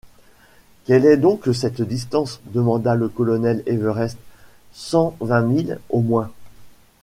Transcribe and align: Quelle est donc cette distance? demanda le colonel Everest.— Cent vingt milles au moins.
Quelle 0.85 1.05
est 1.05 1.15
donc 1.17 1.53
cette 1.53 1.83
distance? 1.83 2.39
demanda 2.45 2.95
le 2.95 3.07
colonel 3.07 3.61
Everest.— 3.67 4.17
Cent 4.73 5.15
vingt 5.21 5.43
milles 5.43 5.77
au 5.91 6.01
moins. 6.01 6.31